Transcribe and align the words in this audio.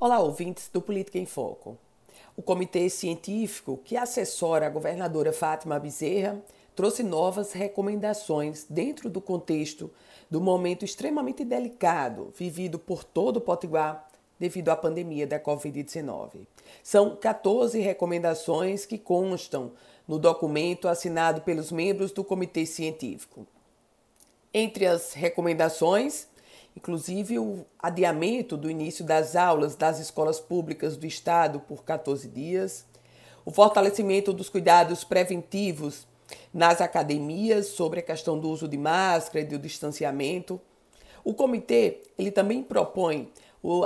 Olá, 0.00 0.18
ouvintes 0.18 0.68
do 0.72 0.82
Política 0.82 1.18
em 1.18 1.24
Foco. 1.24 1.78
O 2.36 2.42
comitê 2.42 2.90
científico 2.90 3.78
que 3.84 3.96
assessora 3.96 4.66
a 4.66 4.70
governadora 4.70 5.32
Fátima 5.32 5.78
Bezerra 5.78 6.42
trouxe 6.74 7.04
novas 7.04 7.52
recomendações 7.52 8.66
dentro 8.68 9.08
do 9.08 9.20
contexto 9.20 9.88
do 10.28 10.40
momento 10.40 10.84
extremamente 10.84 11.44
delicado 11.44 12.32
vivido 12.36 12.76
por 12.76 13.04
todo 13.04 13.36
o 13.36 13.40
Potiguar 13.40 14.08
devido 14.36 14.70
à 14.70 14.76
pandemia 14.76 15.28
da 15.28 15.38
Covid-19. 15.38 16.40
São 16.82 17.14
14 17.14 17.78
recomendações 17.78 18.84
que 18.84 18.98
constam 18.98 19.70
no 20.08 20.18
documento 20.18 20.88
assinado 20.88 21.42
pelos 21.42 21.70
membros 21.70 22.10
do 22.10 22.24
comitê 22.24 22.66
científico. 22.66 23.46
Entre 24.52 24.86
as 24.86 25.12
recomendações, 25.12 26.26
inclusive 26.76 27.38
o 27.38 27.64
adiamento 27.78 28.56
do 28.56 28.70
início 28.70 29.04
das 29.04 29.36
aulas 29.36 29.76
das 29.76 29.98
escolas 29.98 30.40
públicas 30.40 30.96
do 30.96 31.06
Estado 31.06 31.60
por 31.60 31.84
14 31.84 32.28
dias, 32.28 32.84
o 33.44 33.50
fortalecimento 33.50 34.32
dos 34.32 34.48
cuidados 34.48 35.04
preventivos 35.04 36.06
nas 36.52 36.80
academias 36.80 37.66
sobre 37.66 38.00
a 38.00 38.02
questão 38.02 38.38
do 38.38 38.48
uso 38.48 38.66
de 38.66 38.78
máscara 38.78 39.40
e 39.40 39.48
do 39.48 39.58
distanciamento. 39.58 40.60
O 41.22 41.34
comitê 41.34 42.02
ele 42.18 42.30
também 42.30 42.62
propõe 42.62 43.30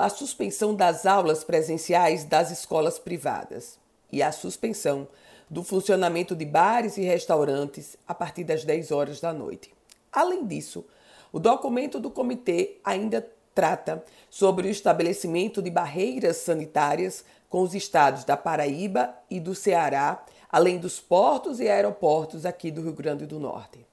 a 0.00 0.08
suspensão 0.08 0.74
das 0.74 1.06
aulas 1.06 1.44
presenciais 1.44 2.24
das 2.24 2.50
escolas 2.50 2.98
privadas 2.98 3.78
e 4.10 4.22
a 4.22 4.32
suspensão 4.32 5.06
do 5.48 5.62
funcionamento 5.62 6.34
de 6.34 6.44
bares 6.44 6.98
e 6.98 7.02
restaurantes 7.02 7.96
a 8.06 8.14
partir 8.14 8.44
das 8.44 8.64
10 8.64 8.90
horas 8.90 9.20
da 9.20 9.32
noite. 9.32 9.72
Além 10.12 10.46
disso, 10.46 10.84
o 11.32 11.38
documento 11.38 12.00
do 12.00 12.10
comitê 12.10 12.78
ainda 12.84 13.26
trata 13.54 14.04
sobre 14.30 14.68
o 14.68 14.70
estabelecimento 14.70 15.60
de 15.60 15.70
barreiras 15.70 16.36
sanitárias 16.38 17.24
com 17.48 17.62
os 17.62 17.74
estados 17.74 18.24
da 18.24 18.36
Paraíba 18.36 19.14
e 19.28 19.40
do 19.40 19.54
Ceará, 19.54 20.24
além 20.50 20.78
dos 20.78 21.00
portos 21.00 21.60
e 21.60 21.68
aeroportos 21.68 22.46
aqui 22.46 22.70
do 22.70 22.82
Rio 22.82 22.92
Grande 22.92 23.26
do 23.26 23.40
Norte. 23.40 23.84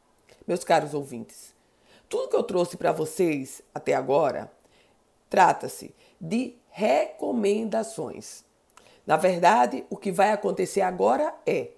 Meus 0.47 0.63
caros 0.63 0.93
ouvintes, 0.93 1.53
tudo 2.07 2.29
que 2.29 2.35
eu 2.35 2.43
trouxe 2.43 2.77
para 2.77 2.91
vocês 2.91 3.61
até 3.73 3.93
agora 3.93 4.51
trata-se 5.29 5.93
de 6.21 6.55
recomendações. 6.69 8.43
Na 9.05 9.17
verdade, 9.17 9.85
o 9.89 9.97
que 9.97 10.11
vai 10.11 10.31
acontecer 10.31 10.81
agora 10.81 11.33
é 11.45 11.69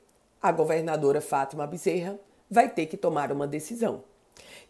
a 0.42 0.52
governadora 0.52 1.22
Fátima 1.22 1.66
Bezerra 1.66 2.20
vai 2.50 2.70
ter 2.70 2.86
que 2.86 2.98
tomar 2.98 3.32
uma 3.32 3.48
decisão. 3.48 4.04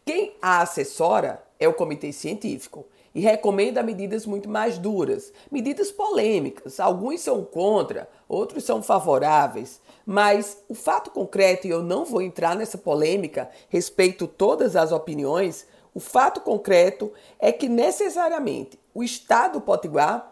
Quem 0.05 0.35
a 0.41 0.61
assessora 0.61 1.43
é 1.59 1.67
o 1.67 1.73
comitê 1.73 2.13
científico 2.13 2.85
e 3.13 3.19
recomenda 3.19 3.81
medidas 3.81 4.25
muito 4.25 4.47
mais 4.47 4.77
duras, 4.77 5.33
medidas 5.51 5.91
polêmicas. 5.91 6.79
Alguns 6.79 7.21
são 7.21 7.43
contra, 7.43 8.07
outros 8.29 8.63
são 8.63 8.83
favoráveis, 8.83 9.81
mas 10.05 10.63
o 10.69 10.75
fato 10.75 11.09
concreto, 11.09 11.65
e 11.65 11.71
eu 11.71 11.81
não 11.81 12.05
vou 12.05 12.21
entrar 12.21 12.55
nessa 12.55 12.77
polêmica, 12.77 13.49
respeito 13.69 14.27
todas 14.27 14.75
as 14.75 14.91
opiniões, 14.91 15.65
o 15.93 15.99
fato 15.99 16.41
concreto 16.41 17.11
é 17.39 17.51
que 17.51 17.67
necessariamente 17.67 18.79
o 18.93 19.03
Estado 19.03 19.59
Potiguar, 19.59 20.31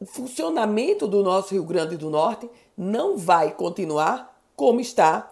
o 0.00 0.06
funcionamento 0.06 1.06
do 1.06 1.22
nosso 1.22 1.52
Rio 1.52 1.64
Grande 1.64 1.96
do 1.96 2.08
Norte 2.08 2.50
não 2.74 3.18
vai 3.18 3.52
continuar 3.52 4.42
como 4.56 4.80
está 4.80 5.30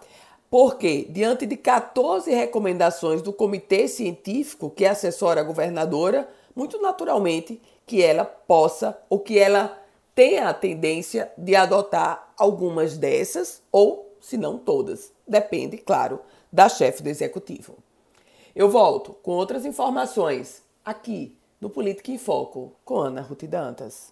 porque, 0.51 1.07
diante 1.09 1.45
de 1.45 1.55
14 1.55 2.29
recomendações 2.29 3.21
do 3.21 3.31
comitê 3.31 3.87
científico 3.87 4.69
que 4.69 4.85
assessora 4.85 5.39
a 5.39 5.45
governadora, 5.45 6.29
muito 6.53 6.77
naturalmente 6.81 7.61
que 7.87 8.03
ela 8.03 8.25
possa 8.25 9.01
ou 9.09 9.17
que 9.17 9.39
ela 9.39 9.81
tenha 10.13 10.49
a 10.49 10.53
tendência 10.53 11.31
de 11.37 11.55
adotar 11.55 12.33
algumas 12.37 12.97
dessas 12.97 13.63
ou, 13.71 14.13
se 14.19 14.35
não 14.35 14.57
todas. 14.57 15.13
Depende, 15.25 15.77
claro, 15.77 16.19
da 16.51 16.67
chefe 16.67 17.01
do 17.01 17.07
executivo. 17.07 17.77
Eu 18.53 18.69
volto 18.69 19.13
com 19.23 19.31
outras 19.31 19.65
informações 19.65 20.61
aqui 20.83 21.33
no 21.61 21.69
Política 21.69 22.11
em 22.11 22.17
Foco 22.17 22.73
com 22.83 22.97
Ana 22.97 23.21
Ruth 23.21 23.45
Dantas. 23.45 24.11